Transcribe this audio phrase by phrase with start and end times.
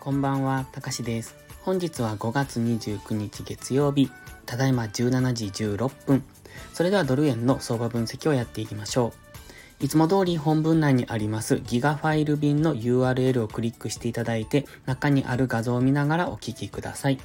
[0.00, 1.36] こんばんは、たかしです。
[1.62, 4.10] 本日は5月29日月曜日、
[4.44, 6.24] ただいま17時16分。
[6.74, 9.12] それではドル円の相場分析をやっていきましょ
[9.80, 9.84] う。
[9.84, 17.18] いつも通り本文内にありますギガファイル便の URL をクリックしていただいて、中にある画像を見ながらお聞きください。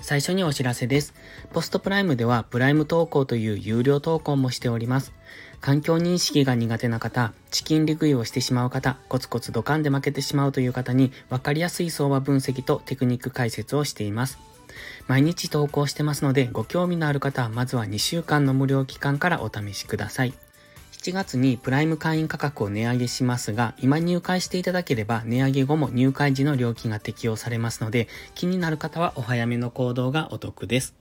[0.00, 1.12] 最初にお知らせです。
[1.52, 5.12] ポストプライムではプライム投稿という有料投稿もしております。
[5.60, 14.38] 環境認識が苦手な方、チキン利食いをしてしまう方、コツコツドカンで負けてしまうという方に分かりやすい相場分析とテクニック解説をしています。
[15.08, 20.34] 毎日投稿してますので、ご興味のある方はまずは2週間の無料期間からお試しください。
[20.92, 30.94] 7月にプライム会員価格を値上げしますが、今入会していただければ値上げ後も入会時の料金が適用されますので、気になる方はお早めの行動がお得です。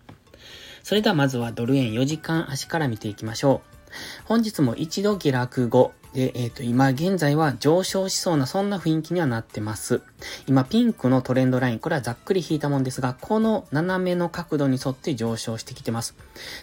[0.83, 3.76] それではまずはドル円4時間足から見ていきましょう。
[4.25, 10.01] 本日も一度下落後、で、えっ、ー、と、今現在は上昇しそうなそんな雰囲気にはなってます。
[10.47, 16.15] 今ピンクのトレンドライン、これはざっくり引いたもんですが、この斜めの角度に沿って上昇してきてます。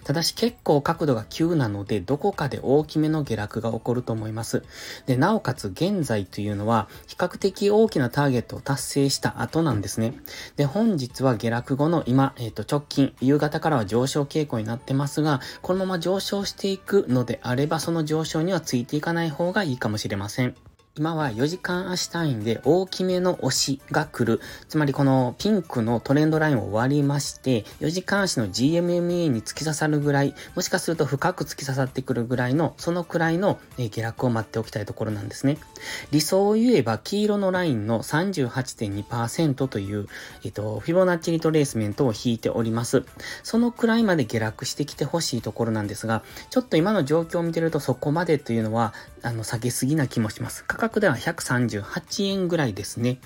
[0.05, 4.65] ただし結構角度が急なので、どこかで大きめの下落が起こると思います。
[5.07, 10.15] で、なおかつ現在というのは、比較的大きなターゲットを達成した後なんですね。
[10.57, 20.57] で、本日は下落後の今、えっ、ー、と、直近、夕方からは上昇傾向になってますが、このまま上昇していくのであれば、その上昇にはついていかない方がいいかもしれません。
[20.97, 24.41] 今は4時間足単位で大きめの押しが来る。
[24.69, 35.59] つまりこのピンクのトレンドラインを割りまして、4時間足の GMMA に突き刺さるぐらい、もしかすると深く突き刺さってくるぐらいの、そのくらいの下落を待っておきたいところなんですね。
[36.13, 40.07] 理想を言えば黄色のラインの38.2%という、
[40.45, 43.03] えっと、フィボナッチリトレースメントを引いております。
[43.43, 50.63] そのくらいまで下落してきてほしいところなんですが、ちょっと今の状況を見てるとそこまでというのは、あの、下げすぎな気もします。
[50.65, 53.19] 価格では138円ぐらいですね。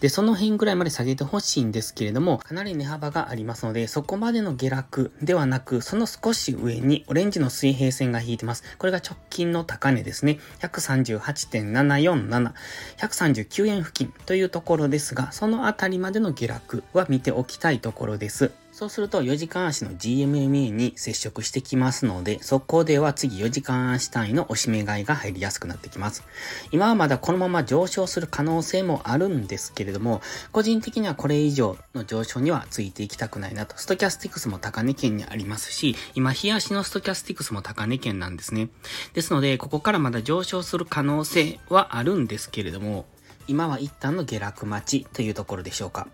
[0.00, 8.64] で、その辺ぐらいまで下げてほしいんですけれども、かなり値幅がありますので、そこまでの下落ではなく、その少し上にオレンジの水平線が引いてます。
[8.78, 10.38] これが直近の高値ですね。
[10.60, 12.52] 138.747、
[12.98, 18.63] 139円付近というところですが、そのあたりまでの下落は見ておきたいところです。
[18.74, 26.24] そうすると4時間足の GMMA に接触してきますので、そこでは次4時間足単位の押し目買いが入りやすくなってきます。
[26.72, 33.78] 今はまだこのまま上昇する可能性もあるんですけれども、個人的にはこれ以上の上昇にはついていきたくないなと。
[33.78, 38.70] ストキャスティクスも高値圏にありますし、今、日足のストキャスティクスも高値圏なんですね。
[39.12, 43.06] ですので、ここからまだ上昇する可能性はあるんですけれども、
[43.46, 46.08] 今は一旦の下落待ちというところでしょうか。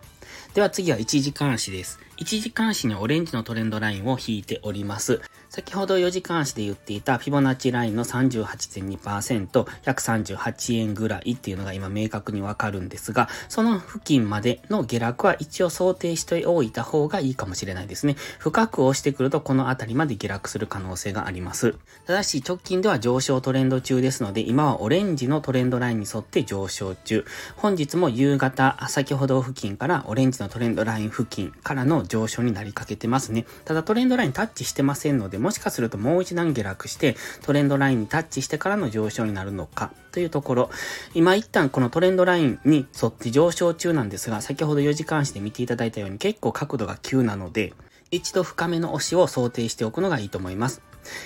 [0.54, 1.98] では次は一時監視です。
[2.16, 5.20] 一時監視にオレンジのトレンドラインを引いております。
[5.50, 18.14] 先ほど4時間足で言っていたフィボナッチラインの38.2%、138円ぐらいっていうのが今明確にわかるんですが、その付近までの下落は一応想定しておいた方がいいかもしれないですね。
[18.38, 21.74] 深く押してくるとこの辺りまで下落する可能性があります。
[22.06, 27.24] ただし直近では上昇トレンド中ですので、今はオレンジのトレンドラインに沿って上昇中。
[27.56, 33.46] 本日も夕方、先ほど付近からオレンジのトレンドライン付近からの上昇になりかけてますね。
[33.64, 40.70] ただトレンドラインタッチしてませんので、もしかするともう一段下落して、トレンドラインにタッチしてからの上昇になるのか、というところ。
[41.14, 47.72] 今一旦このトレンドラインに沿って上昇中なんですが、先ほど4時間足で見ていただいたように結構角度が急なので、
[48.10, 50.82] 一度深めの押しを想定しておくのがいいと思います。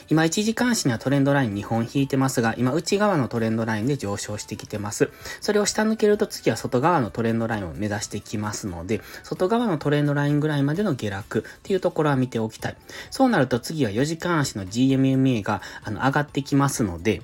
[0.09, 5.11] 今1時間足にはトレンドライン2本引いてますが、今内側のトレンドラインで上昇してきてます。
[5.41, 12.77] それを下抜けると次は外側のトレンドラインを目指してきますので、外側のトレンドラインぐらいまでの下落っていうところは見ておきたい。
[13.11, 17.23] そうなると次は4時間足の GMMA があの上がってきますので、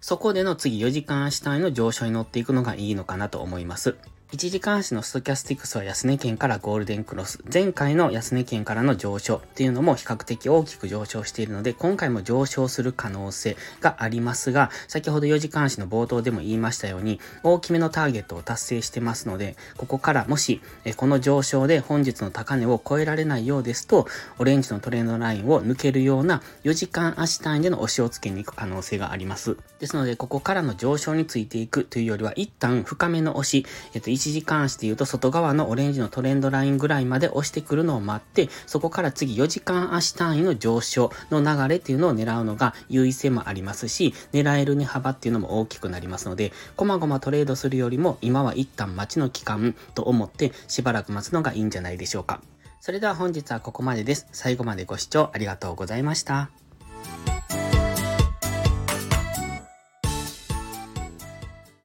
[0.00, 3.96] そこでの次4時間足単位の上昇に乗っていくのがいいのかなと思います。
[4.30, 7.42] 1時間足のストキャスティクスは安値圏からゴールデンクロス。
[7.50, 20.60] 前回の安値圏からの上昇っていうのも比較的大きく上昇しているので、今回も上昇する可能性がありますが、先ほど4時間足の冒頭でも言いましたように、大きめのターゲットを達成してますので、ここからもし、
[20.98, 24.06] この上昇で本日の高値を超えられないようですと、
[24.38, 29.56] オレンジのトレンドラインを抜けるような4時間足単位での押しをつけに行く可能性があります。
[29.80, 33.64] ですので、ここからの上昇についていくというよりは、一旦深めの押し、
[33.94, 52.40] えっと、1時間足で言うと外側のオレンジのトレンドラインぐらいまで押してくるのを待って、そこから次4時間足単位の上昇の流れっていうのを狙うのが優位性もありますし、狙える値幅っていうのも大きくなりますので、こまごまトレードするよりも今は一旦待ちの期間と思ってしばらく待つのがいいんじゃないでしょうか。
[52.80, 54.26] それでは本日はここまでです。
[54.32, 56.50] 最後までご視聴ありがとうございました。